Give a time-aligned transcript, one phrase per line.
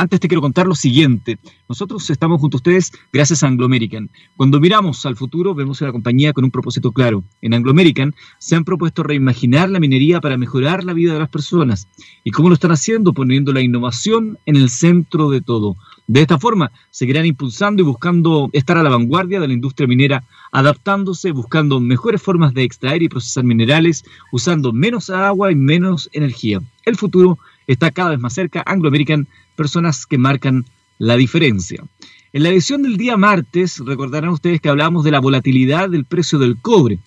[0.00, 1.40] Antes te quiero contar lo siguiente.
[1.68, 4.08] Nosotros estamos junto a ustedes gracias a Anglo American.
[4.36, 7.24] Cuando miramos al futuro, vemos una compañía con un propósito claro.
[7.42, 11.28] En Anglo American se han propuesto reimaginar la minería para mejorar la vida de las
[11.28, 11.88] personas.
[12.22, 13.12] ¿Y cómo lo están haciendo?
[13.12, 15.74] Poniendo la innovación en el centro de todo.
[16.06, 20.22] De esta forma, seguirán impulsando y buscando estar a la vanguardia de la industria minera,
[20.52, 26.60] adaptándose, buscando mejores formas de extraer y procesar minerales, usando menos agua y menos energía.
[26.84, 28.64] El futuro está cada vez más cerca.
[28.66, 30.64] Anglo American personas que marcan
[30.98, 31.84] la diferencia.
[32.32, 36.38] En la edición del día martes, recordarán ustedes que hablamos de la volatilidad del precio
[36.38, 36.98] del cobre.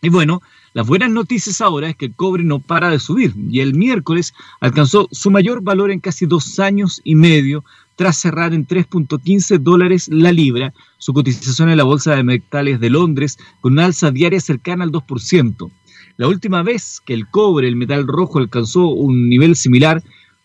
[0.00, 0.40] Y bueno,
[0.74, 4.34] las buenas noticias ahora es que el cobre no para de subir y el miércoles
[4.60, 7.64] alcanzó su mayor valor en casi dos años y medio
[7.96, 12.90] tras cerrar en 3.15 dólares la libra, su cotización en la Bolsa de Metales de
[12.90, 15.70] Londres con una alza diaria cercana al 2%.
[16.16, 20.02] La última vez que el cobre, el metal rojo, alcanzó un nivel similar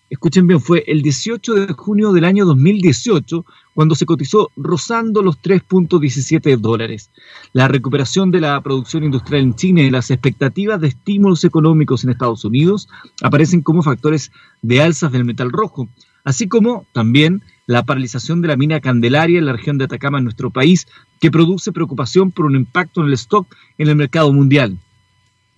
[0.09, 5.39] escuchen bien, fue el 18 de junio del año 2018 cuando se cotizó rozando los
[5.41, 7.11] 3.17 dólares.
[7.53, 12.09] La recuperación de la producción industrial en China y las expectativas de estímulos económicos en
[12.09, 12.89] Estados Unidos
[13.21, 14.31] aparecen como factores
[14.61, 15.87] de alzas del metal rojo,
[16.23, 20.23] así como también la paralización de la mina Candelaria en la región de Atacama en
[20.23, 20.87] nuestro país,
[21.21, 23.47] que produce preocupación por un impacto en el stock
[23.77, 24.79] en el mercado mundial.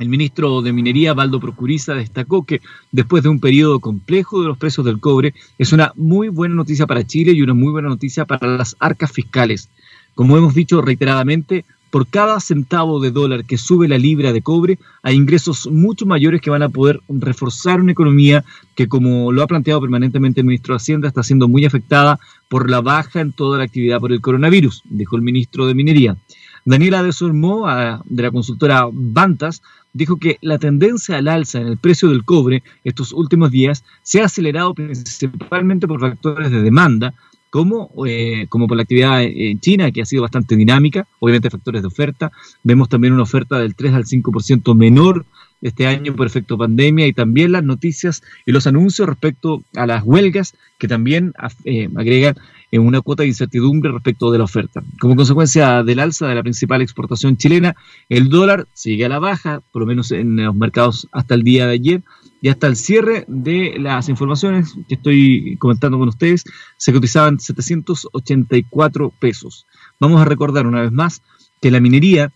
[0.02, 2.60] El ministro de Minería, Baldo Procuriza, destacó que
[2.92, 6.88] después de un periodo complejo de los precios del cobre, es una muy buena noticia
[6.88, 9.70] para Chile y una muy buena noticia para las arcas fiscales.
[10.16, 14.80] Como hemos dicho reiteradamente, por cada centavo de dólar que sube la libra de cobre,
[15.04, 19.48] hay ingresos mucho mayores que van a poder reforzar una economía que, como lo ha
[19.48, 23.60] planteado permanentemente el ministro de Hacienda, está siendo muy afectada por la baja en toda
[23.60, 26.18] la actividad por el coronavirus, dijo el ministro de Minería.
[26.64, 27.66] Daniela de Sormo,
[28.06, 32.64] de la consultora Bantas, dijo que la tendencia al alza en el precio del cobre
[32.84, 37.14] estos últimos días se ha acelerado principalmente por factores de demanda,
[37.50, 41.81] como, eh, como por la actividad en China, que ha sido bastante dinámica, obviamente factores
[41.81, 42.31] de oferta.
[42.64, 45.26] Vemos también una oferta del 3 al 5% menor
[45.61, 50.04] este año por efecto pandemia y también las noticias y los anuncios respecto a las
[50.04, 51.33] huelgas que también
[51.66, 52.36] eh, agregan
[52.71, 54.82] en una cuota de incertidumbre respecto de la oferta.
[54.99, 57.76] Como consecuencia del alza de la principal exportación chilena,
[58.08, 61.67] el dólar sigue a la baja, por lo menos en los mercados hasta el día
[61.67, 62.04] de ayer,
[62.42, 66.43] y hasta el cierre de las informaciones que estoy comentando con ustedes,
[66.77, 69.67] se cotizaban 784 pesos.
[69.99, 71.21] Vamos a recordar una vez más
[71.61, 72.31] que la minería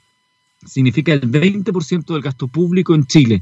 [0.65, 3.41] significa el 20% del gasto público en Chile.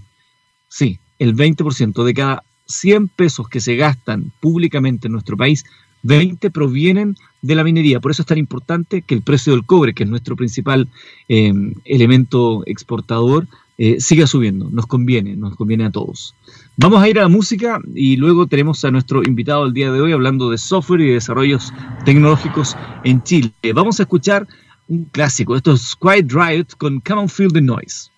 [0.70, 5.64] Sí, el 20% de cada 100 pesos que se gastan públicamente en nuestro país,
[6.04, 8.00] 20 provienen de la minería.
[8.00, 10.88] Por eso es tan importante que el precio del cobre, que es nuestro principal
[11.28, 11.54] eh,
[11.86, 13.48] elemento exportador,
[13.78, 14.70] eh, siga subiendo.
[14.70, 16.36] Nos conviene, nos conviene a todos.
[16.78, 20.00] Vamos a ir a la música y luego tenemos a nuestro invitado el día de
[20.00, 21.74] hoy hablando de software y desarrollos
[22.06, 23.52] tecnológicos en Chile.
[23.74, 24.48] Vamos a escuchar
[24.88, 25.56] un clásico.
[25.56, 28.13] Esto es Quiet Riot con Come on Feel the Noise.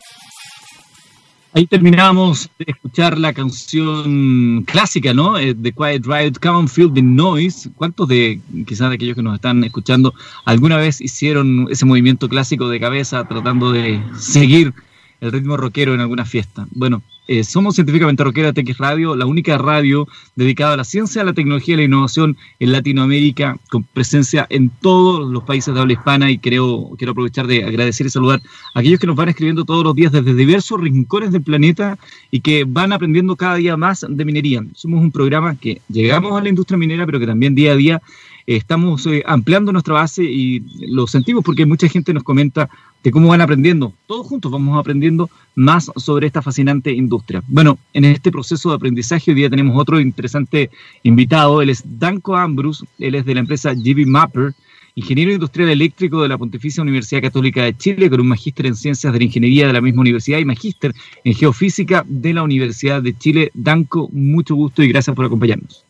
[1.57, 5.37] Ahí terminamos de escuchar la canción clásica, ¿no?
[5.37, 7.69] Eh, de Quiet Riot, Feel the Noise.
[7.75, 10.13] ¿Cuántos de, quizás de aquellos que nos están escuchando,
[10.43, 14.73] alguna vez hicieron ese movimiento clásico de cabeza tratando de seguir
[15.21, 16.67] el ritmo rockero en alguna fiesta?
[16.71, 21.25] Bueno, eh, somos científicamente rockera TX Radio, la única radio dedicada a la ciencia, a
[21.25, 25.93] la tecnología y la innovación en Latinoamérica, con presencia en todos los países de habla
[25.93, 28.41] hispana y creo, quiero aprovechar de agradecer y saludar
[28.75, 31.97] a aquellos que nos van escribiendo todos los días desde diversos rincones del planeta
[32.29, 34.63] y que van aprendiendo cada día más de minería.
[34.75, 38.01] Somos un programa que llegamos a la industria minera, pero que también día a día
[38.45, 42.69] estamos eh, ampliando nuestra base y lo sentimos porque mucha gente nos comenta
[43.11, 43.93] cómo van aprendiendo.
[44.07, 47.43] Todos juntos vamos aprendiendo más sobre esta fascinante industria.
[47.47, 50.69] Bueno, en este proceso de aprendizaje hoy día tenemos otro interesante
[51.03, 51.61] invitado.
[51.61, 54.53] Él es Danko Ambrus, él es de la empresa GB Mapper,
[54.95, 59.11] ingeniero industrial eléctrico de la Pontificia Universidad Católica de Chile, con un magíster en ciencias
[59.11, 63.17] de la ingeniería de la misma universidad y magíster en geofísica de la Universidad de
[63.17, 63.51] Chile.
[63.53, 65.83] Danko, mucho gusto y gracias por acompañarnos.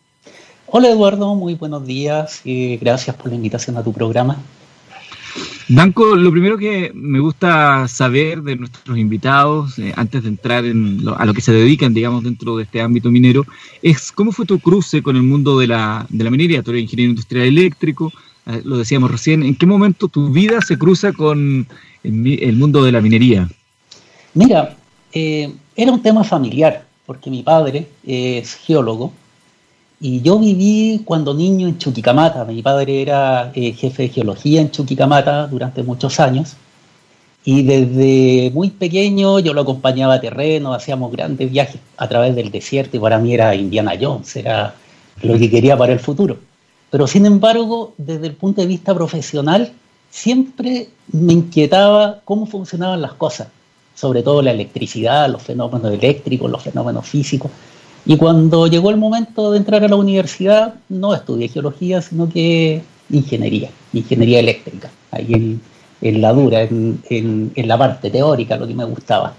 [0.67, 4.37] Hola Eduardo, muy buenos días y gracias por la invitación a tu programa.
[5.67, 11.01] Danco, lo primero que me gusta saber de nuestros invitados, eh, antes de entrar en
[11.17, 13.45] a lo que se dedican, digamos, dentro de este ámbito minero,
[13.81, 16.61] es cómo fue tu cruce con el mundo de la, de la minería.
[16.61, 18.13] Tú eres ingeniero industrial eléctrico,
[18.45, 19.41] eh, lo decíamos recién.
[19.41, 21.67] ¿En qué momento tu vida se cruza con
[22.03, 23.49] el, mundo de la minería?
[24.35, 24.77] Mira,
[25.13, 29.13] eh, era un tema familiar, porque mi padre es geólogo
[29.99, 32.43] y yo viví cuando niño en Chuquicamata.
[32.45, 36.55] Mi padre era eh, jefe de geología en Chuquicamata durante muchos años.
[37.45, 42.49] Y desde muy pequeño yo lo acompañaba a terreno, hacíamos grandes viajes a través del
[42.49, 44.73] desierto y para mí era Indiana Jones, era
[45.21, 46.39] lo que quería para el futuro.
[46.89, 49.73] Pero sin embargo, desde el punto de vista profesional,
[50.09, 53.49] siempre me inquietaba cómo funcionaban las cosas,
[53.93, 57.51] sobre todo la electricidad, los fenómenos eléctricos, los fenómenos físicos.
[58.05, 62.83] Y cuando llegó el momento de entrar a la universidad, no estudié geología, sino que
[63.09, 65.59] ingeniería, ingeniería eléctrica, ahí
[66.01, 69.33] en, la dura, en, la parte teórica, lo que me gustaba.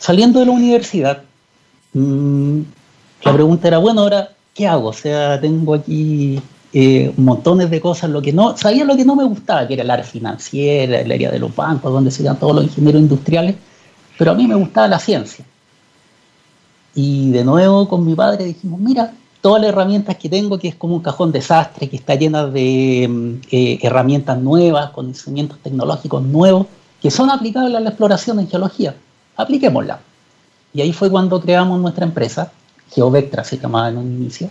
[0.00, 1.22] Saliendo de la universidad,
[1.92, 2.60] mm,
[3.24, 4.88] la pregunta era, bueno, ahora, ¿qué hago?
[4.88, 6.40] O sea, tengo aquí
[6.72, 9.82] eh, montones de cosas, lo que no, sabía lo que no me gustaba, que era
[9.82, 13.56] el área financiera, el área de los bancos, donde se dan todos los ingenieros industriales,
[14.16, 15.44] pero a mí me gustaba la ciencia.
[16.94, 20.74] Y de nuevo con mi padre dijimos, mira, todas las herramientas que tengo, que es
[20.74, 26.66] como un cajón desastre, que está llena de mm, eh, herramientas nuevas, conocimientos tecnológicos nuevos,
[27.00, 28.94] que son aplicables a la exploración en geología.
[29.36, 30.00] Apliquémosla.
[30.72, 32.52] Y ahí fue cuando creamos nuestra empresa,
[32.90, 34.48] Geovectra se llamaba en un inicio,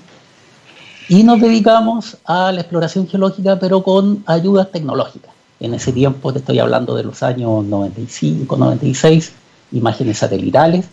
[1.07, 5.31] y nos dedicamos a la exploración geológica, pero con ayudas tecnológicas.
[5.59, 9.33] En ese tiempo, te estoy hablando de los años 95, 96,
[9.73, 10.85] imágenes satelitales,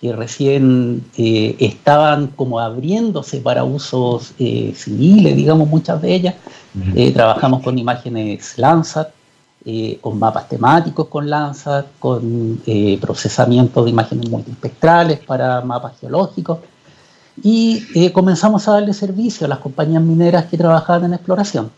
[0.00, 6.34] que recién eh, estaban como abriéndose para usos eh, civiles, digamos, muchas de ellas.
[6.94, 9.08] Eh, trabajamos con imágenes Landsat,
[10.00, 12.60] con mapas temáticos con Landsat, con
[13.00, 16.58] procesamiento de imágenes multispectrales para mapas geológicos.
[17.42, 21.70] Y comenzamos a darle servicio a las compañías mineras que trabajaban en exploración.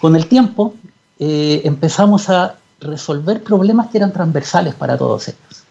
[0.00, 0.74] Con el tiempo
[1.18, 5.63] empezamos a resolver problemas que eran transversales para todos ellos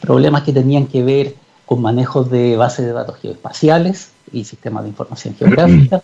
[0.00, 1.34] problemas que tenían que ver
[1.64, 6.02] con manejos de bases de datos geoespaciales y sistemas de información geográfica,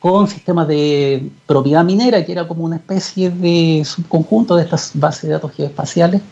[0.00, 5.22] con sistemas de propiedad minera, que era como una especie de subconjunto de estas bases
[5.22, 6.22] de datos geoespaciales,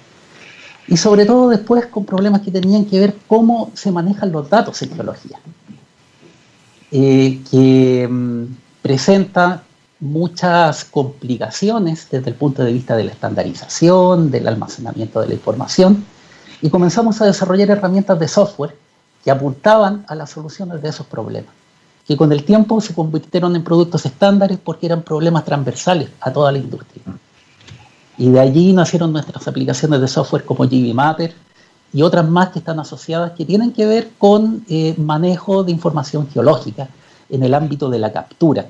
[0.88, 4.81] y sobre todo después con problemas que tenían que ver cómo se manejan los datos
[4.83, 5.38] en geología,
[6.93, 8.44] eh, que mm,
[8.83, 9.65] presenta
[9.99, 16.05] muchas complicaciones desde el punto de vista de la estandarización, del almacenamiento de la información,
[16.62, 18.76] y comenzamos a desarrollar herramientas de software
[19.25, 21.53] que apuntaban a las soluciones de esos problemas,
[22.06, 26.53] que con el tiempo se convirtieron en productos estándares porque eran problemas transversales a toda
[26.53, 27.03] la industria.
[28.19, 31.35] Y de allí nacieron nuestras aplicaciones de software como GBMapper
[31.93, 36.29] y otras más que están asociadas que tienen que ver con eh, manejo de información
[36.29, 36.88] geológica
[37.29, 38.67] en el ámbito de la captura,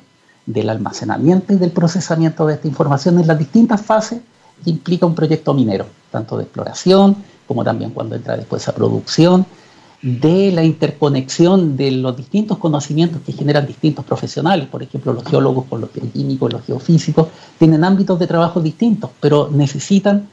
[0.47, 4.21] del almacenamiento y del procesamiento de esta información en las distintas fases
[4.65, 9.47] que implica un proyecto minero, tanto de exploración, como también cuando entra después a producción,
[10.03, 15.65] de la interconexión de los distintos conocimientos que generan distintos profesionales, por ejemplo, los geólogos
[15.65, 17.29] con los geoquímicos, los geofísicos,
[17.59, 20.29] tienen ámbitos de trabajo distintos, pero necesitan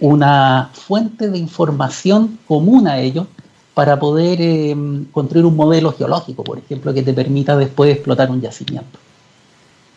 [0.00, 3.26] una fuente de información común a ellos
[3.72, 4.76] para poder eh,
[5.12, 8.98] construir un modelo geológico, por ejemplo, que te permita después explotar un yacimiento.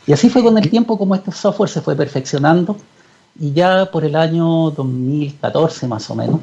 [0.06, 2.78] Y así fue con el tiempo como este software se fue perfeccionando
[3.40, 6.40] y ya por el año 2014 más o menos,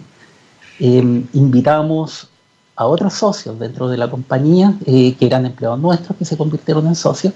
[0.79, 2.29] Em, invitamos
[2.77, 6.87] a otros socios dentro de la compañía, eh, que eran empleados nuestros, que se convirtieron
[6.87, 7.33] en socios,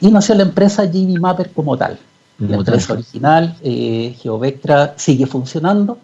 [0.00, 1.98] y nació la empresa GB Mapper como tal.
[2.38, 5.98] La empresa original, eh, Geovectra, sigue funcionando,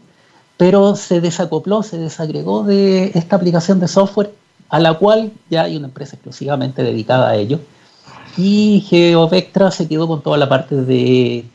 [0.59, 4.35] pero se desacopló, se desagregó de esta aplicación de software,
[4.69, 7.61] a la cual ya hay una empresa exclusivamente dedicada a ello.
[8.37, 11.47] Y Geovectra se quedó con toda la parte de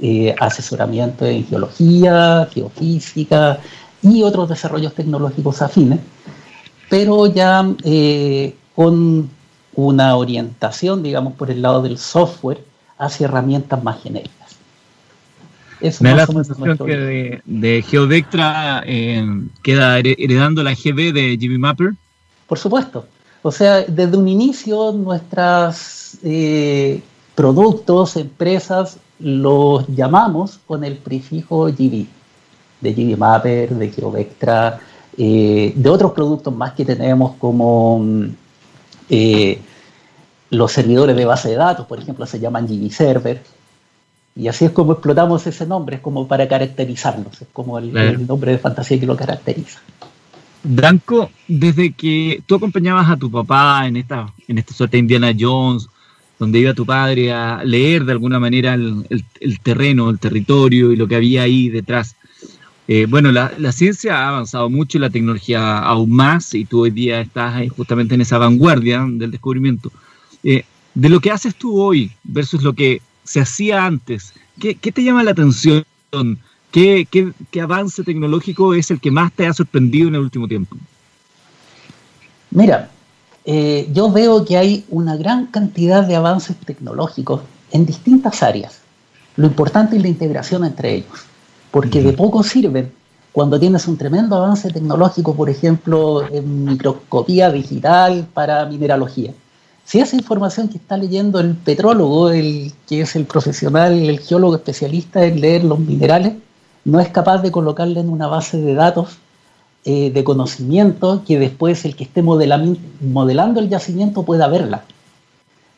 [0.00, 3.58] eh, asesoramiento en geología, geofísica,
[4.02, 6.00] y otros desarrollos tecnológicos afines,
[6.88, 9.28] pero ya eh, con
[9.74, 12.64] una orientación, digamos, por el lado del software
[12.98, 14.36] hacia herramientas más genéricas.
[16.00, 19.24] Me da la sensación que de, Geodectra eh,
[19.62, 21.92] queda heredando la GB de GB Mapper.
[22.48, 23.06] Por supuesto.
[23.42, 27.00] O sea, desde un inicio nuestros eh,
[27.36, 32.06] productos, empresas, los llamamos con el prefijo GB
[32.80, 34.80] de GBMapper, de GeoVectra,
[35.16, 38.24] eh, de otros productos más que tenemos como mm,
[39.10, 39.58] eh,
[40.50, 43.42] los servidores de base de datos, por ejemplo, se llaman GBServer.
[44.36, 48.52] Y así es como explotamos ese nombre, es como para caracterizarlos, es como el, nombre
[48.52, 49.80] de fantasía que lo caracteriza.
[50.62, 55.32] Branco, desde que tú acompañabas a tu papá en esta, en esta suerte de Indiana
[55.38, 55.88] Jones,
[56.38, 59.06] donde iba tu padre a leer de alguna manera el,
[59.62, 62.14] terreno, el territorio y lo que había ahí detrás,
[62.90, 66.90] eh, bueno, la, ciencia ha avanzado mucho y la tecnología aún más, y tú hoy
[66.90, 69.92] día estás justamente en esa vanguardia del descubrimiento.
[70.42, 70.64] Eh,
[70.94, 75.22] de lo que haces tú hoy versus lo que se hacía antes, ¿qué, te llama
[75.22, 75.84] la atención?
[76.72, 77.06] ¿Qué,
[77.50, 80.74] ¿Qué, avance tecnológico es el que más te ha sorprendido en el último tiempo?
[82.50, 82.90] Mira,
[83.44, 88.80] eh, yo veo que hay una gran cantidad de avances tecnológicos en distintas áreas.
[89.36, 91.26] Lo importante es la integración entre ellos,
[91.70, 92.92] porque de poco sirven
[93.32, 99.32] cuando tienes un tremendo avance tecnológico, por ejemplo, en microscopía digital para mineralogía.
[99.84, 104.56] Si esa información que está leyendo el petrólogo, el que es el profesional, el geólogo
[104.56, 106.34] especialista en leer los minerales,
[106.84, 109.18] no es capaz de colocarla en una base de datos
[109.84, 114.84] eh, de conocimiento que después el que esté modelando el yacimiento pueda verla.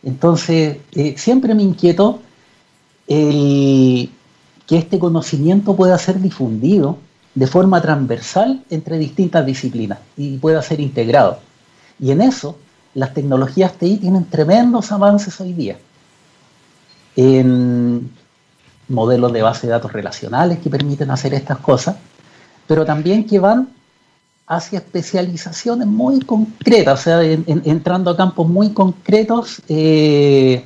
[0.02, 2.20] Entonces, eh, siempre me inquietó
[3.06, 4.10] el,
[4.70, 6.96] que este conocimiento pueda ser difundido
[7.34, 11.40] de forma transversal entre distintas disciplinas y pueda ser integrado.
[11.98, 12.56] Y en eso,
[12.94, 15.76] las tecnologías TI tienen tremendos avances hoy día.
[17.16, 18.12] En
[18.86, 21.96] modelos de base de datos relacionales que permiten hacer estas cosas,
[22.68, 23.70] pero también que van
[24.46, 30.64] hacia especializaciones muy concretas, o sea, entrando a campos muy concretos eh,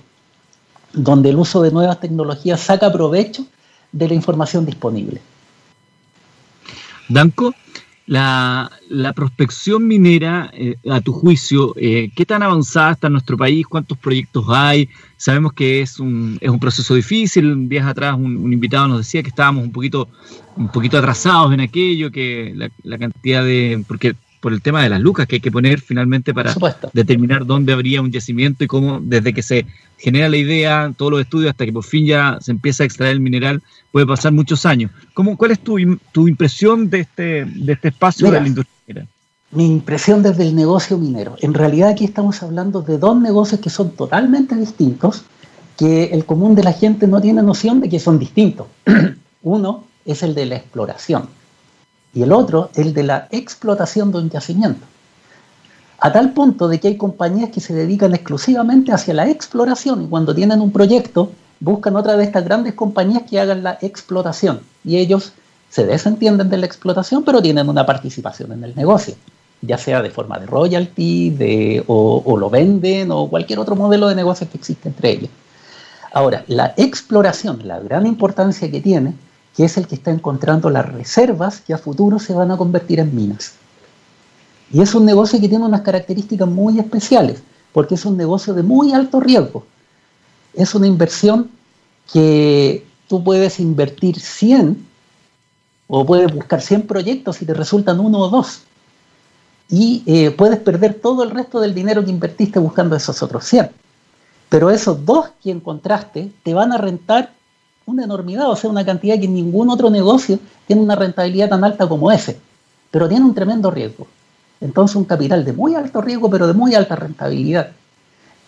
[0.93, 3.47] donde el uso de nuevas tecnologías saca provecho
[3.95, 5.21] de la información disponible.
[7.09, 7.55] Danco,
[8.07, 8.71] la,
[9.15, 13.67] prospección minera, eh, a tu juicio, eh, ¿qué tan avanzada está en nuestro país?
[13.67, 14.89] ¿Cuántos proyectos hay?
[15.17, 17.69] Sabemos que es un, es un proceso difícil.
[17.69, 20.09] Días atrás un, invitado nos decía que estábamos un poquito,
[20.57, 23.85] un poquito atrasados en aquello, que la, la cantidad de...
[23.87, 26.55] porque por el tema de las lucas que hay que poner finalmente para
[26.93, 29.65] determinar dónde habría un yacimiento y cómo desde que se
[29.97, 33.13] genera la idea, todos los estudios, hasta que por fin ya se empieza a extraer
[33.13, 34.91] el mineral, puede pasar muchos años.
[35.15, 35.79] ¿Cómo, ¿Cuál es tu,
[36.13, 39.07] tu impresión de este, de este espacio de la industria minera?
[39.51, 41.37] Mi impresión desde el negocio minero.
[41.41, 45.23] En realidad aquí estamos hablando de dos negocios que son totalmente distintos,
[45.79, 48.67] que el común de la gente no tiene noción de que son distintos.
[49.43, 51.29] Uno es el de la exploración
[52.15, 54.87] y el otro el de la explotación de un yacimiento.
[55.99, 60.07] A tal punto de que hay compañías que se dedican exclusivamente hacia la exploración y
[60.07, 64.99] cuando tienen un proyecto buscan otra de estas grandes compañías que hagan la explotación y
[64.99, 65.33] ellos
[65.71, 69.15] se desentienden de la explotación pero tienen una participación en el negocio,
[69.63, 74.09] ya sea de forma de royalty de, o, o lo venden o cualquier otro modelo
[74.09, 75.31] de negocio que existe entre ellos.
[76.13, 79.15] Ahora, la exploración, la gran importancia que tiene
[79.57, 83.01] que es el que está encontrando las reservas que a futuro se van a convertir
[83.01, 83.55] en minas.
[84.73, 87.43] Y es un negocio que tiene unas características muy especiales,
[87.73, 89.65] porque es un negocio de muy alto riesgo.
[90.55, 91.51] Es una inversión
[92.13, 94.87] que tú puedes invertir 100
[95.87, 98.63] o puedes buscar 100 proyectos y te resultan uno o dos.
[99.69, 103.71] Y eh, puedes perder todo el resto del dinero que invertiste buscando esos otros 100.
[104.49, 107.33] Pero esos dos que encontraste te van a rentar
[107.87, 111.89] una enormidad, o sea, una cantidad que ningún otro negocio tiene una rentabilidad tan alta
[111.89, 112.39] como ese,
[112.91, 114.07] pero tiene un tremendo riesgo.
[114.61, 117.71] Entonces, un capital de muy alto riesgo, pero de muy alta rentabilidad.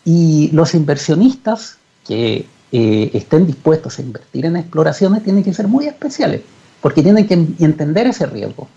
[0.05, 1.77] Y los inversionistas
[2.07, 6.43] que eh, estén dispuestos a invertir en exploraciones tienen que ser muy especiales,
[6.81, 8.69] porque tienen que entender ese riesgo.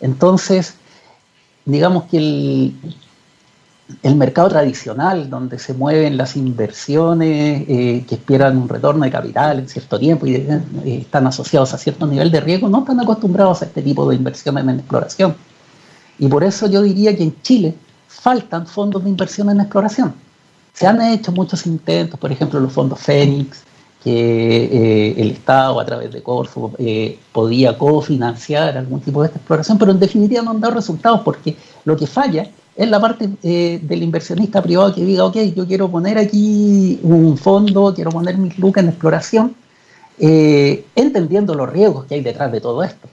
[0.00, 0.74] Entonces,
[1.64, 2.74] digamos que el,
[4.02, 9.58] el mercado tradicional, donde se mueven las inversiones eh, que esperan un retorno de capital
[9.58, 13.62] en cierto tiempo y eh, están asociados a cierto nivel de riesgo, no están acostumbrados
[13.62, 15.34] a este tipo de inversiones en exploración.
[16.18, 17.74] Y por eso yo diría que en Chile
[18.08, 20.14] faltan fondos de inversión en exploración.
[20.72, 23.64] Se han hecho muchos intentos, por ejemplo, los fondos Fénix,
[24.02, 26.72] que eh, el Estado a través de Corfo
[27.32, 31.56] podía cofinanciar algún tipo de esta exploración, pero en definitiva no han dado resultados porque
[31.84, 32.48] lo que falla
[32.80, 37.36] es la parte eh, del inversionista privado que diga, ok, yo quiero poner aquí un
[37.36, 39.54] fondo, quiero poner mis lucas en exploración,
[40.18, 43.06] eh, entendiendo los riesgos que hay detrás de todo esto.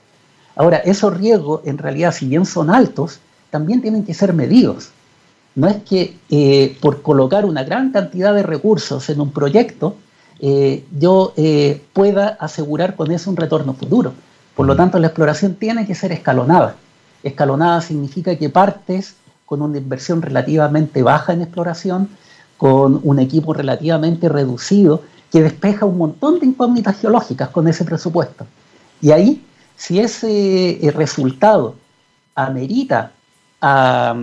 [0.55, 3.19] Ahora, esos riesgos, en realidad, si bien son altos,
[3.49, 4.91] también tienen que ser medidos.
[5.55, 9.97] No es que eh, por colocar una gran cantidad de recursos en un proyecto,
[10.39, 11.33] yo
[11.93, 14.13] pueda asegurar con eso un retorno futuro.
[14.55, 16.75] Por lo tanto, la exploración tiene que ser escalonada.
[17.23, 19.15] Escalonada significa que partes
[19.47, 22.09] con una inversión relativamente baja en exploración,
[22.57, 28.45] con un equipo relativamente reducido, que despeja un montón de incógnitas geológicas con ese presupuesto.
[29.01, 29.45] Y ahí,
[29.77, 31.75] si ese eh, resultado
[32.35, 33.13] amerita
[33.61, 34.13] a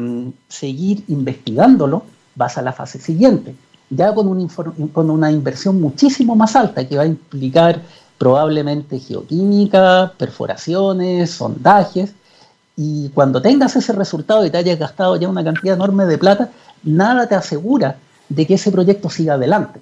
[0.48, 2.02] seguir investigándolo,
[2.34, 3.54] vas a la fase siguiente,
[3.88, 4.46] ya con,
[4.92, 7.80] con una inversión muchísimo más alta que va a implicar
[8.18, 12.14] probablemente geoquímica, perforaciones, sondajes,
[12.76, 16.50] y cuando tengas ese resultado y te hayas gastado ya una cantidad enorme de plata,
[16.82, 17.96] nada te asegura
[18.28, 19.80] de que ese proyecto siga adelante.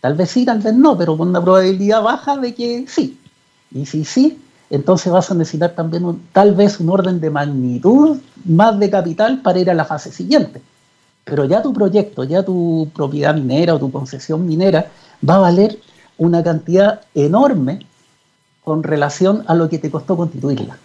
[0.00, 3.18] Tal vez sí, tal vez no, pero con una probabilidad baja de que sí.
[3.72, 4.38] Y si sí,
[4.68, 9.58] entonces vas a necesitar también tal vez un orden de magnitud más de capital para
[9.58, 10.60] ir a la fase siguiente.
[11.24, 14.86] Pero ya tu proyecto, ya tu propiedad minera o tu concesión minera
[15.28, 15.78] va a valer
[16.18, 17.80] una cantidad enorme
[18.62, 20.78] con relación a lo que te costó constituirla.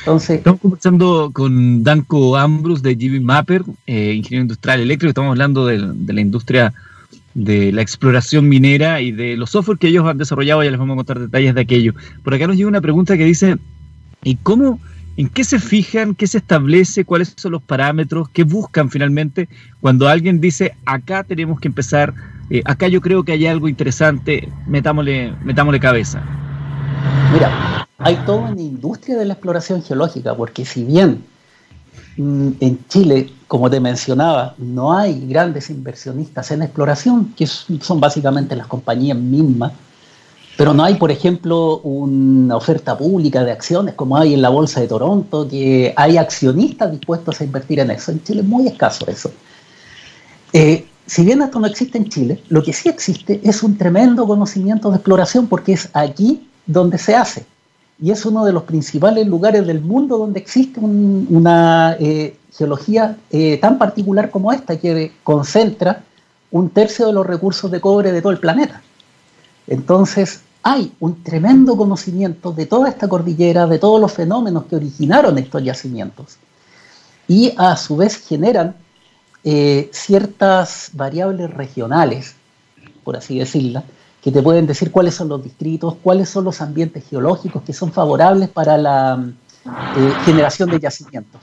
[0.00, 5.10] Entonces, estamos conversando con Danco Ambrus de GB Mapper, eh, ingeniero industrial eléctrico.
[5.10, 6.72] Estamos hablando de, la industria
[7.34, 10.62] de la exploración minera y de los software que ellos han desarrollado.
[10.62, 11.94] Ya les vamos a contar detalles de aquello.
[12.22, 13.56] Por acá nos llega una pregunta que dice:
[14.22, 14.80] ¿Y cómo,
[15.16, 19.48] en qué se fijan, qué se establece, cuáles son los parámetros, qué buscan finalmente
[19.80, 22.14] cuando alguien dice acá tenemos que empezar,
[22.50, 26.22] eh, acá yo creo que hay algo interesante, metámosle, metámosle cabeza?
[27.36, 31.22] Mira, hay toda una industria de la exploración geológica, porque si bien
[32.16, 38.56] mm, en Chile, como te mencionaba, no hay grandes inversionistas en exploración, que son básicamente
[38.56, 39.72] las compañías mismas,
[40.56, 44.80] pero no hay, por ejemplo, una oferta pública de acciones como hay en la Bolsa
[44.80, 48.12] de Toronto, que hay accionistas dispuestos a invertir en eso.
[48.12, 49.30] En Chile es muy escaso eso.
[50.54, 54.26] Eh, si bien esto no existe en Chile, lo que sí existe es un tremendo
[54.26, 57.46] conocimiento de exploración porque es aquí donde se hace
[58.00, 63.58] y es uno de los principales lugares del mundo donde existe una eh, geología eh,
[63.58, 66.02] tan particular como esta, que concentra
[66.50, 68.82] un tercio de los recursos de cobre de todo el planeta.
[69.66, 75.38] Entonces, hay un tremendo conocimiento de toda esta cordillera, de todos los fenómenos que originaron
[75.38, 76.36] estos yacimientos.
[77.28, 78.76] Y a su vez generan
[79.42, 82.34] eh, ciertas variables regionales,
[83.04, 83.84] por así decirla,
[84.26, 87.92] que te pueden decir cuáles son los distritos, cuáles son los ambientes geológicos que son
[87.92, 89.24] favorables para la
[89.64, 91.42] eh, generación de yacimientos.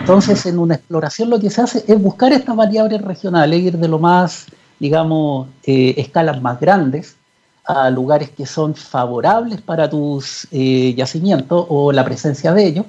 [0.00, 3.88] Entonces, en una exploración lo que se hace es buscar estas variables regionales, ir de
[3.88, 4.44] lo más,
[4.78, 7.16] digamos, eh, escalas más grandes
[7.64, 12.84] a lugares que son favorables para tus eh, yacimientos o la presencia de ellos,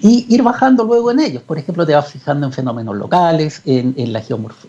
[0.00, 1.42] y ir bajando luego en ellos.
[1.42, 4.20] Por ejemplo, te vas fijando en fenómenos locales, en, la,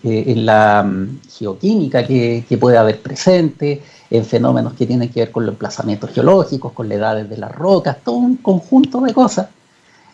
[0.04, 5.54] eh, mm, geoquímica que, puede haber presente, en fenómenos que tienen que ver con los
[5.54, 9.50] emplazamientos geológicos, con la edad de las rocas, todo un conjunto de cosas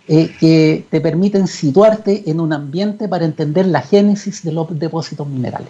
[0.08, 5.28] eh, que te permiten situarte en un ambiente para entender la génesis de los depósitos
[5.28, 5.70] minerales.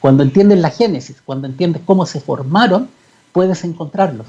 [0.00, 2.88] Cuando entiendes la génesis, cuando entiendes cómo se formaron,
[3.32, 4.26] puedes encontrarlos,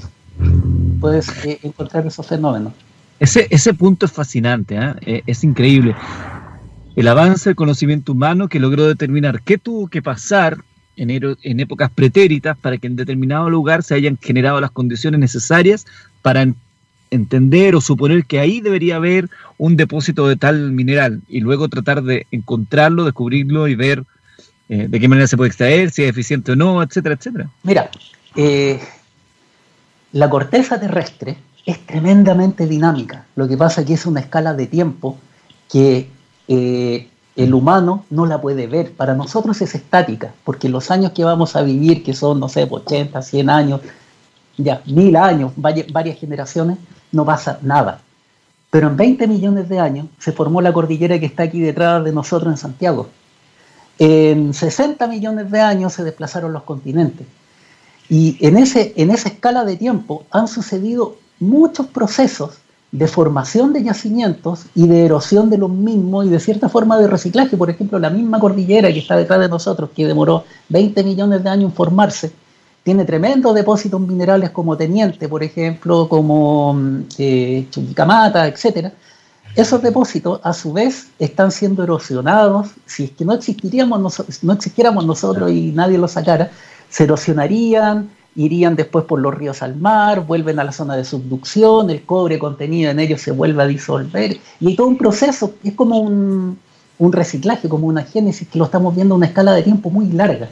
[0.99, 2.73] puedes eh, encontrar esos fenómenos.
[3.19, 4.93] Ese, ese punto es fascinante, ¿eh?
[5.01, 5.95] Eh, es increíble.
[6.95, 10.57] El avance del conocimiento humano que logró determinar qué tuvo que pasar
[10.97, 15.85] en, en épocas pretéritas para que en determinado lugar se hayan generado las condiciones necesarias
[16.21, 16.45] para
[17.11, 22.03] entender o suponer que ahí debería haber un depósito de tal mineral y luego tratar
[22.03, 24.03] de encontrarlo, descubrirlo y ver
[24.67, 27.49] eh, de qué manera se puede extraer, si es eficiente o no, etcétera, etcétera.
[27.63, 27.89] Mira,
[30.11, 33.25] la corteza terrestre es tremendamente dinámica.
[33.35, 35.17] Lo que pasa es que es una escala de tiempo
[35.69, 36.09] que
[36.47, 38.91] eh, el humano no la puede ver.
[38.91, 42.67] Para nosotros es estática, porque los años que vamos a vivir, que son, no sé,
[42.69, 43.81] 80, 100 años,
[44.57, 46.77] ya mil años, varias generaciones,
[47.11, 48.01] no pasa nada.
[48.69, 52.11] Pero en 20 millones de años se formó la cordillera que está aquí detrás de
[52.11, 53.09] nosotros en Santiago.
[53.97, 57.25] En 60 millones de años se desplazaron los continentes.
[58.07, 62.57] Y en, ese, en esa escala de tiempo han sucedido muchos procesos
[62.91, 67.07] de formación de yacimientos y de erosión de los mismos y de cierta forma de
[67.07, 67.57] reciclaje.
[67.57, 71.49] Por ejemplo, la misma cordillera que está detrás de nosotros, que demoró 20 millones de
[71.49, 72.31] años en formarse,
[72.83, 78.93] tiene tremendos depósitos minerales como Teniente, por ejemplo, como mm, eh, Chuquicamata, etc.
[79.55, 82.69] Esos depósitos, a su vez, están siendo erosionados.
[82.85, 86.51] Si es que no, existiríamos, no existiéramos nosotros y nadie los sacara,
[86.89, 91.89] se erosionarían, irían después por los ríos al mar, vuelven a la zona de subducción,
[91.89, 95.73] el cobre contenido en ellos se vuelve a disolver, y hay todo un proceso, es
[95.73, 96.59] como un,
[97.11, 100.49] reciclaje, como una génesis, que lo estamos viendo a una escala de tiempo muy larga,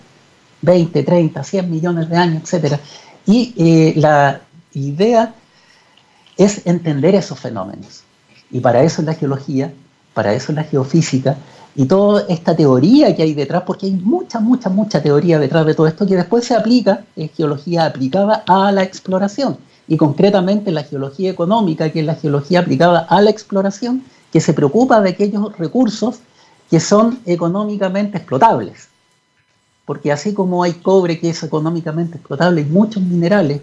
[0.62, 2.80] 20, 30, 100 millones de años, etc.
[3.26, 4.42] Y eh, la
[4.74, 5.34] idea
[6.38, 8.04] es entender esos fenómenos.
[8.50, 9.74] Y para eso es la geología,
[10.14, 11.38] para eso es la geofísica,
[11.76, 15.74] y toda esta teoría que hay detrás, porque hay mucha, mucha, mucha teoría detrás de
[15.74, 19.58] todo esto que después se aplica, es geología aplicada a la exploración,
[19.88, 24.54] y concretamente la geología económica, que es la geología aplicada a la exploración, que se
[24.54, 26.20] preocupa de aquellos recursos
[26.70, 28.88] que son económicamente explotables.
[29.86, 33.62] Porque así como hay cobre que es económicamente explotable, hay muchos minerales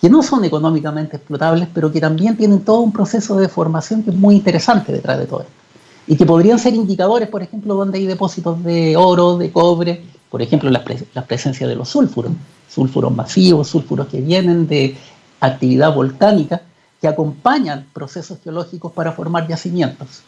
[0.00, 4.10] que no son económicamente explotables, pero que también tienen todo un proceso de formación que
[4.10, 5.61] es muy interesante detrás de todo esto
[6.06, 10.40] y que podrían ser indicadores, por ejemplo, donde hay depósitos de oro, de cobre, por
[10.40, 10.82] ejemplo, la,
[11.26, 12.32] presencia de los sulfuros,
[12.68, 14.96] sulfuros masivos, sulfuros que vienen de
[15.40, 16.62] actividad volcánica,
[17.00, 20.22] que acompañan procesos geológicos para formar yacimientos.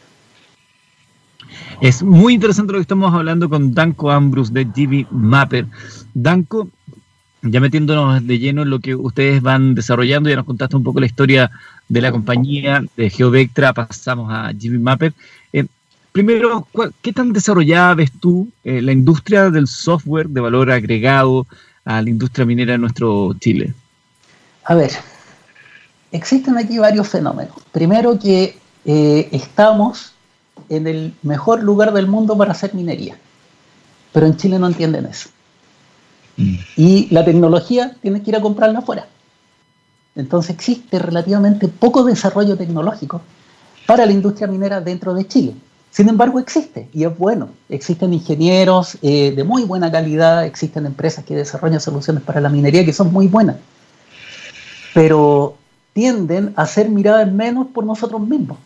[1.81, 5.65] Es muy interesante lo que estamos hablando con Danko Ambrus de GB Mapper.
[6.13, 6.69] Danko,
[7.41, 10.99] ya metiéndonos de lleno en lo que ustedes van desarrollando, ya nos contaste un poco
[10.99, 11.49] la historia
[11.87, 15.13] de la compañía de GeoVectra, pasamos a GB Mapper.
[16.15, 16.65] Primero,
[17.01, 21.45] ¿qué tan desarrollada ves tú eh, la industria del software de valor agregado
[21.83, 23.73] a la industria minera en nuestro Chile?
[24.63, 24.91] A ver,
[26.13, 27.57] existen aquí varios fenómenos.
[27.73, 30.13] Primero que eh, estamos
[30.69, 33.17] en el mejor lugar del mundo para hacer minería,
[34.13, 35.27] pero en Chile no entienden eso.
[36.37, 36.55] Mm.
[36.77, 39.05] Y la tecnología tiene que ir a comprarla afuera.
[40.15, 43.21] Entonces existe relativamente poco desarrollo tecnológico
[43.85, 45.55] para la industria minera dentro de Chile.
[45.95, 47.47] Sin embargo, existe y es bueno.
[47.69, 52.83] Existen ingenieros eh, de muy buena calidad, existen empresas que desarrollan soluciones para la minería
[52.83, 53.55] que son muy buenas,
[54.93, 55.55] pero
[55.93, 58.57] tienden a ser miradas menos por nosotros mismos.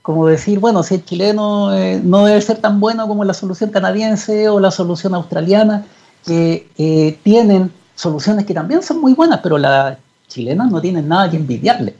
[0.00, 3.68] Como decir, bueno, si el chileno eh, no debe ser tan bueno como la solución
[3.68, 5.84] canadiense o la solución australiana,
[6.24, 11.30] que eh, tienen soluciones que también son muy buenas, pero las chilenas no tienen nada
[11.30, 11.94] que envidiarle.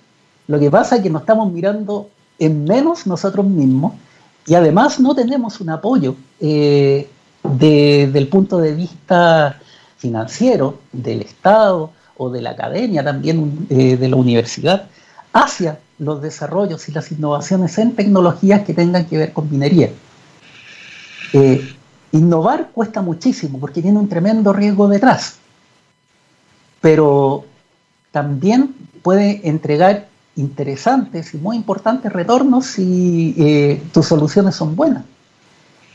[0.46, 2.08] Lo que pasa es que nos estamos mirando
[2.38, 3.92] en menos nosotros mismos
[4.46, 7.08] y además no tenemos un apoyo eh,
[7.42, 9.60] desde el punto de vista
[9.96, 14.86] financiero del Estado o de la academia también eh, de la universidad
[15.32, 19.90] hacia los desarrollos y las innovaciones en tecnologías que tengan que ver con minería.
[21.32, 21.74] Eh,
[22.12, 25.36] innovar cuesta muchísimo porque tiene un tremendo riesgo detrás,
[26.80, 27.44] pero
[28.12, 35.04] también puede entregar interesantes y muy importantes retornos si eh, tus soluciones son buenas.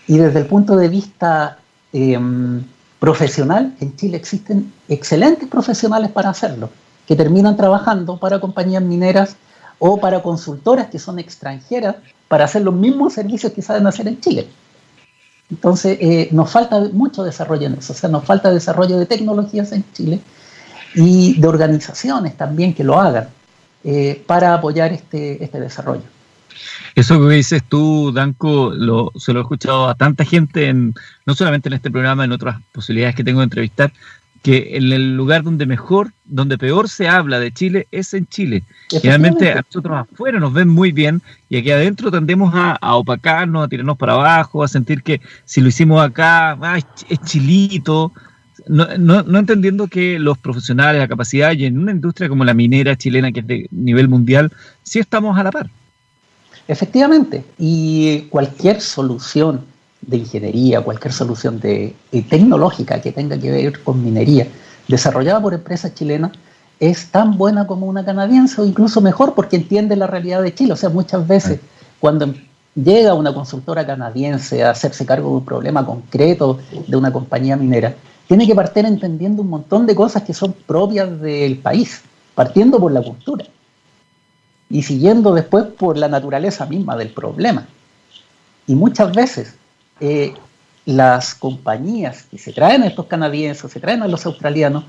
[0.08, 1.60] Y desde el punto de vista
[1.94, 2.64] em,
[3.00, 6.70] profesional, en Chile existen excelentes profesionales para hacerlo,
[7.08, 9.36] que terminan trabajando para compañías mineras
[9.78, 11.96] o para consultoras que son extranjeras
[12.28, 14.48] para hacer los mismos servicios que saben hacer en Chile.
[15.50, 19.72] Entonces, eh, nos falta mucho desarrollo en eso, o sea, nos falta desarrollo de tecnologías
[19.72, 20.20] en Chile
[20.94, 23.30] y de organizaciones también que lo hagan.
[23.84, 26.04] Eh, para apoyar este, este desarrollo.
[26.96, 30.94] Eso que dices tú, Danco, lo, se lo he escuchado a tanta gente, en,
[31.26, 33.94] no solamente en este programa, en otras posibilidades que tengo de entrevistar,
[34.42, 38.64] que en el lugar donde mejor, donde peor se habla de Chile es en Chile.
[38.90, 43.68] Generalmente a nosotros afuera nos ven muy bien y aquí adentro tendemos a, opacarnos, a
[43.68, 46.58] tirarnos para abajo, a sentir que si lo hicimos acá,
[47.10, 48.14] es chilito,
[48.70, 52.96] no, no, entendiendo que los profesionales, la capacidad y en una industria como la minera
[52.96, 54.52] chilena, que es de nivel mundial,
[54.84, 55.70] sí estamos a la par.
[56.68, 59.62] Efectivamente, y cualquier solución
[60.02, 61.96] de ingeniería, cualquier solución de,
[62.30, 64.48] tecnológica que tenga que ver con minería,
[64.88, 66.32] desarrollada por empresas chilenas,
[66.80, 70.74] es tan buena como una canadiense o incluso mejor porque entiende la realidad de Chile.
[70.74, 71.60] O sea, muchas veces
[72.00, 72.36] cuando
[72.76, 77.96] llega una consultora canadiense a hacerse cargo de un problema concreto de una compañía minera,
[78.30, 82.04] tiene que partir entendiendo un montón de cosas que son propias del país,
[82.36, 83.44] partiendo por la cultura
[84.70, 87.66] y siguiendo después por la naturaleza misma del problema.
[88.68, 89.56] Y muchas veces
[90.00, 90.36] eh,
[90.86, 94.84] las compañías que se traen a estos canadienses, se traen a los australianos,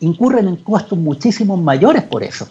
[0.00, 2.48] incurren en costos muchísimo mayores por eso.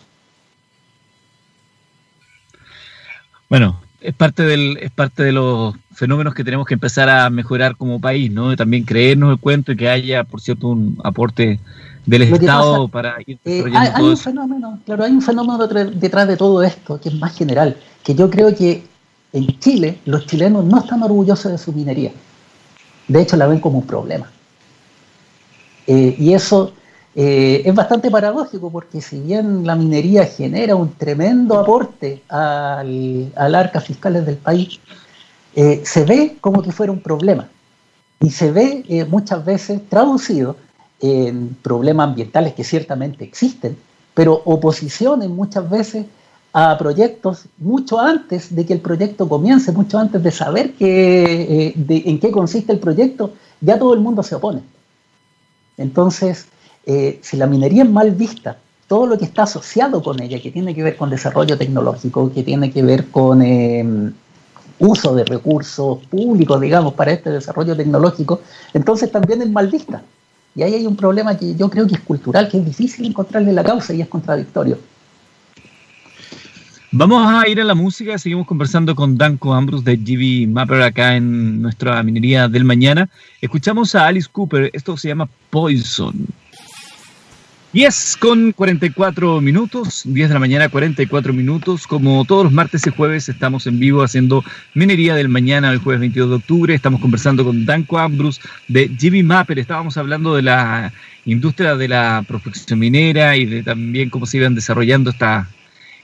[3.50, 7.76] Bueno, es parte del es parte de los fenómenos que tenemos que empezar a mejorar
[7.76, 8.56] como país, ¿no?
[8.56, 11.60] También creernos el cuento y que haya, por cierto, un aporte
[12.06, 16.64] del Estado para ir eh, hay, un fenómeno, claro, hay un fenómeno detrás de todo
[16.64, 18.84] esto que es más general, que yo creo que
[19.34, 22.12] en Chile los chilenos no están orgullosos de su minería.
[23.08, 24.32] De hecho, la ven como un problema.
[25.86, 26.74] Eh, y eso
[27.20, 33.82] eh, es bastante paradójico porque si bien la minería genera un tremendo aporte al, arca
[33.82, 34.80] fiscales del país,
[35.56, 37.50] eh, se ve como que fuera un problema
[38.20, 40.58] y se ve eh, muchas veces traducido
[41.02, 43.76] en problemas ambientales que ciertamente existen,
[44.14, 46.06] pero oposiciones muchas veces
[46.54, 52.20] a proyectos mucho antes de que el proyecto comience, mucho antes de saber que, en
[52.20, 54.62] qué consiste el proyecto, ya todo el mundo se opone.
[55.78, 56.46] Entonces,
[56.88, 60.52] eh, si la minería es mal vista, todo lo que está asociado con ella, que
[60.52, 64.13] tiene que ver con desarrollo tecnológico, que tiene que ver con em,
[64.80, 68.39] uso de recursos públicos, digamos, para este desarrollo tecnológico,
[68.73, 70.02] entonces también es mal vista.
[70.56, 73.52] Y ahí hay un problema que yo creo que es cultural, que es difícil encontrarle
[73.52, 74.80] la causa y es contradictorio.
[76.93, 81.17] Vamos a ir a la música, seguimos conversando con Danko Ambrose de GB Mapper acá
[81.17, 83.10] en nuestra minería del mañana.
[83.41, 86.15] Escuchamos a Alice Cooper, esto se llama Poison.
[87.78, 91.86] 10 con 44 minutos, 10 de la mañana 44 minutos.
[91.86, 96.00] Como todos los martes y jueves estamos en vivo haciendo minería del mañana, el jueves
[96.00, 96.74] 22 de octubre.
[96.74, 99.60] Estamos conversando con Danco Ambrus de GB Mapper.
[99.60, 100.92] Estábamos hablando de la
[101.26, 105.46] industria de la prospección minera y de también cómo se iban desarrollando estas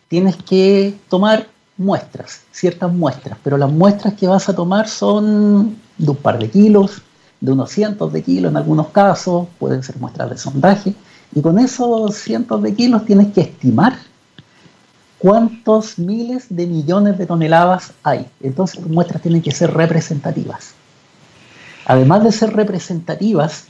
[0.07, 6.09] tienes que tomar muestras, ciertas muestras, pero las muestras que vas a tomar son de
[6.09, 7.01] un par de kilos,
[7.39, 10.93] de unos cientos de kilos en algunos casos, pueden ser muestras de sondaje,
[11.35, 13.97] y con esos cientos de kilos tienes que estimar
[15.19, 18.25] cuántos miles de millones de toneladas hay.
[18.41, 20.73] Entonces las muestras tienen que ser representativas.
[21.85, 23.65] Además de ser representativas,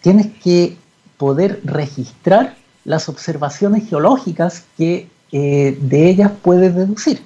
[0.00, 0.76] tienes que
[1.16, 7.20] poder registrar las observaciones geológicas que eh, de ellas puedes deducir,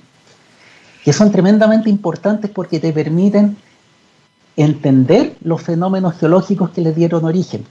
[1.04, 3.56] que son tremendamente importantes porque te permiten
[4.56, 7.64] entender los fenómenos geológicos que le dieron origen.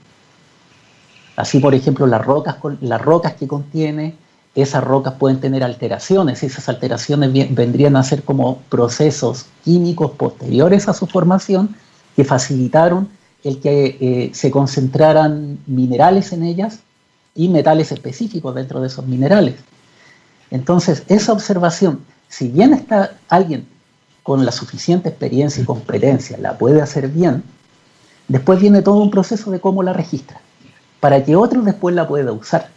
[1.36, 4.16] Así, por ejemplo, las rocas, las rocas que contiene,
[4.54, 10.88] esas rocas pueden tener alteraciones y esas alteraciones vendrían a ser como procesos químicos posteriores
[10.88, 11.76] a su formación
[12.16, 13.08] que facilitaron
[13.44, 16.80] el que eh, se concentraran minerales en ellas
[17.34, 19.54] y metales específicos dentro de esos minerales.
[20.50, 23.66] Entonces, esa observación, si bien está alguien
[24.22, 27.42] con la suficiente experiencia y competencia, la puede hacer bien,
[28.28, 30.40] después viene todo un proceso de cómo la registra,
[30.98, 32.68] para que otro después la pueda usar.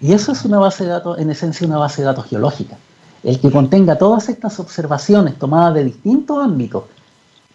[0.00, 2.76] Y eso es una base de datos, en esencia una base de datos geológica.
[3.24, 6.84] El que contenga todas estas observaciones tomadas de distintos ámbitos,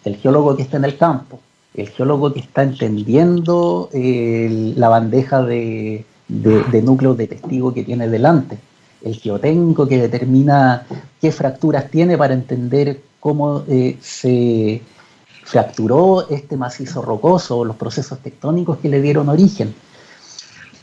[0.04, 1.40] el geólogo que está en el campo,
[1.72, 8.58] el geólogo que está entendiendo la bandeja de, núcleos de testigo que tiene delante,
[9.02, 10.86] el geotécnico que determina
[11.20, 14.82] qué fracturas tiene para entender cómo eh, se
[15.44, 19.74] fracturó este macizo rocoso, los procesos tectónicos que le dieron origen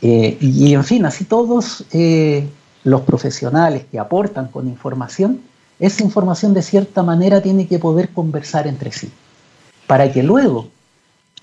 [0.02, 2.48] eh, y en fin, así todos eh,
[2.82, 5.40] los profesionales que aportan con información,
[5.78, 9.12] esa información de cierta manera tiene que poder conversar entre sí,
[9.86, 10.68] para que luego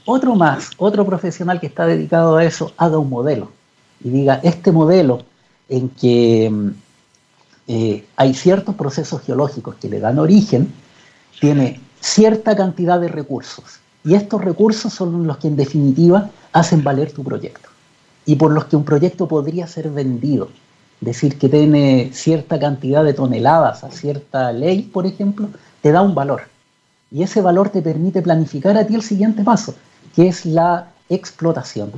[0.03, 3.49] otro más, otro profesional que está dedicado a eso, haga un modelo
[4.03, 5.23] y diga, este modelo
[5.69, 6.69] en que mm,
[7.67, 10.73] eh, hay ciertos procesos geológicos que le dan origen,
[11.39, 13.79] tiene cierta cantidad de recursos.
[14.03, 17.68] Y estos recursos son los que en definitiva hacen valer tu proyecto
[18.29, 20.49] y por los que un proyecto podría ser vendido.
[21.01, 25.49] Decir que tiene cierta cantidad de toneladas a cierta ley, por ejemplo,
[25.81, 26.43] te da un valor.
[27.09, 29.73] Y ese valor te permite planificar a ti el siguiente paso,
[30.15, 31.91] que es la explotación.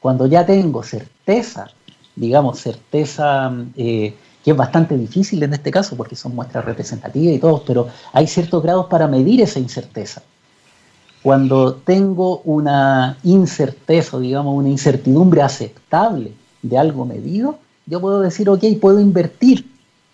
[0.00, 1.68] Cuando ya tengo certeza,
[2.16, 7.38] digamos, certeza eh, que es bastante difícil en este caso porque son muestras representativas y
[7.38, 10.20] todo, pero hay ciertos grados para medir esa incerteza.
[11.22, 18.64] Cuando tengo una incerteza, digamos, una incertidumbre aceptable de algo medido, yo puedo decir, ok,
[18.80, 19.66] puedo invertir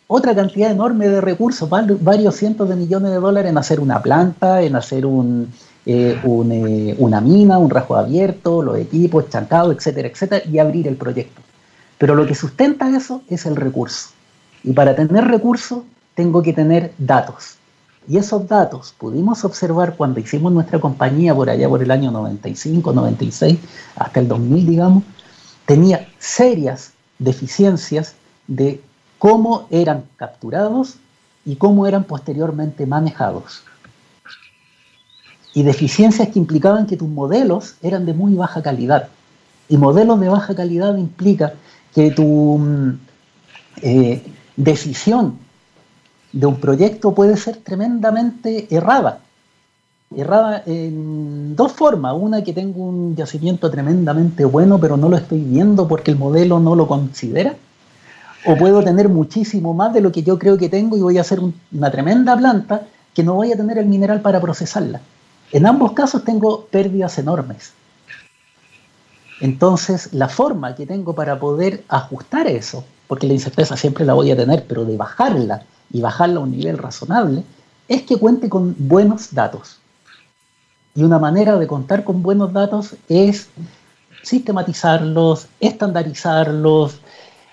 [0.09, 4.62] otra cantidad enorme de recursos, varios cientos de millones de dólares en hacer una planta,
[4.62, 5.53] en hacer un,
[5.85, 10.97] eh, eh, una mina, un rasgo abierto, los equipos, chancados, etcétera, etcétera, y abrir el
[10.97, 11.42] proyecto.
[11.99, 14.11] Pero lo que sustenta eso es el recurso.
[14.62, 15.81] Y para tener recursos
[16.14, 17.57] tengo que tener datos.
[18.09, 22.92] Y esos datos pudimos observar cuando hicimos nuestra compañía por allá por el año 95,
[22.92, 23.59] 96,
[23.97, 25.05] hasta el 2000, digamos,
[25.64, 28.14] tenía serias deficiencias
[28.47, 28.81] de
[29.19, 30.97] cómo eran capturados
[31.45, 33.64] y cómo eran posteriormente manejados.
[35.53, 39.09] Y deficiencias que implicaban que tus modelos eran de muy baja calidad.
[39.69, 41.55] Y modelos de baja calidad implica
[41.95, 42.99] que tu mm,
[43.83, 44.23] eh,
[44.57, 45.38] decisión
[46.37, 49.20] de un proyecto puede ser tremendamente errada.
[50.14, 52.14] Errada en dos formas.
[52.14, 56.61] Una, que tengo un yacimiento tremendamente bueno, pero no lo estoy viendo porque el modelo
[56.61, 57.55] no lo considera.
[58.44, 61.22] O puedo tener muchísimo más de lo que yo creo que tengo y voy a
[61.22, 61.40] hacer
[61.72, 62.83] una tremenda planta
[63.14, 65.01] que no voy a tener el mineral para procesarla.
[65.53, 67.72] En ambos casos tengo pérdidas enormes.
[69.40, 74.31] Entonces, la forma que tengo para poder ajustar eso, porque la incerteza siempre la voy
[74.31, 77.44] a tener, pero de bajarla y bajarla a un nivel razonable,
[77.88, 79.79] es que cuente con buenos datos.
[80.94, 83.49] Y una manera de contar con buenos datos es
[84.22, 87.01] sistematizarlos, estandarizarlos,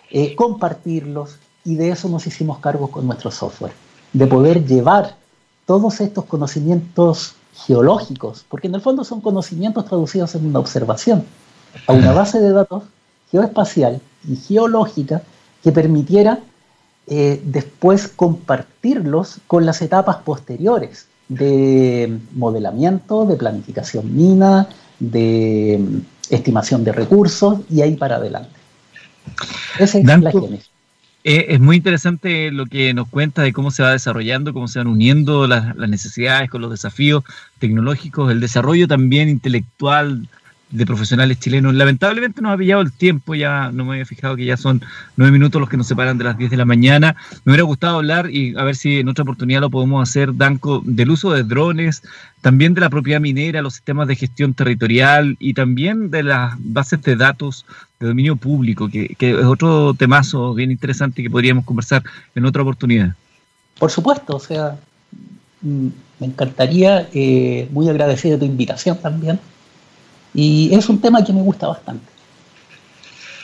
[0.10, 3.74] eh, compartirlos, y de eso nos hicimos cargo con nuestro software,
[4.12, 5.16] de poder llevar
[5.66, 11.26] todos estos conocimientos geológicos, porque en el fondo son conocimientos traducidos en una observación,
[11.88, 12.84] a una base de datos
[13.32, 15.22] geoespacial y geológica
[15.64, 16.40] que permitiera
[17.08, 24.68] eh, después compartirlos con las etapas posteriores de modelamiento, de planificación mina,
[25.00, 28.52] de mm, estimación de recursos y ahí para adelante.
[29.80, 30.70] Esa es la génesis.
[31.26, 34.80] Eh, es muy interesante lo que nos cuenta de cómo se va desarrollando, cómo se
[34.80, 37.24] van uniendo las necesidades con los desafíos
[37.60, 40.28] tecnológicos, el desarrollo también intelectual
[40.74, 41.74] de profesionales chilenos.
[41.76, 44.82] Lamentablemente nos ha pillado el tiempo, ya no me había fijado que ya son
[45.16, 47.16] nueve minutos los que nos separan de las diez de la mañana.
[47.46, 50.82] Me hubiera gustado hablar y a ver si en otra oportunidad lo podemos hacer, Danco,
[50.84, 52.02] del uso de drones,
[52.42, 57.02] también de la propiedad minera, los sistemas de gestión territorial y también de las bases
[57.04, 57.68] de datos
[58.00, 63.14] de dominio público, que, es otro temazo bien interesante que podríamos conversar en otra oportunidad.
[63.78, 64.76] Por supuesto, o sea,
[65.62, 65.88] mm,
[66.20, 69.40] me encantaría, eh, muy agradecido de tu invitación también
[70.34, 72.06] y es un tema que me gusta bastante.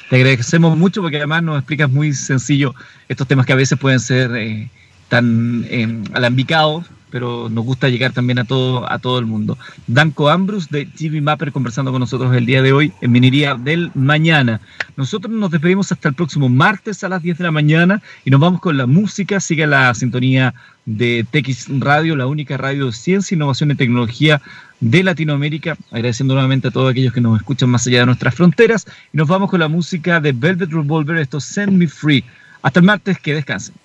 [0.10, 2.74] Te agradecemos mucho porque además nos explicas muy sencillo
[3.08, 4.70] estos temas que a veces pueden ser eh,
[5.08, 9.56] tan eh, alambicados, pero nos gusta llegar también a todo, a todo el mundo.
[9.86, 13.92] Danco Ambrus de GB Mapper conversando con nosotros el día de hoy en Minería del
[13.94, 14.62] Mañana.
[14.98, 18.40] Nosotros nos despedimos hasta el próximo martes a las 10 de la mañana y nos
[18.40, 19.40] vamos con la música.
[19.40, 24.42] Sigue la sintonía de TX Radio, la única radio de ciencia, innovación y tecnología
[24.80, 25.78] de Latinoamérica.
[25.92, 28.86] Agradeciendo nuevamente a todos aquellos que nos escuchan más allá de nuestras fronteras.
[29.14, 32.24] Y nos vamos con la música de Velvet Revolver, esto Send Me Free.
[32.62, 33.76] Hasta el martes, que descansen.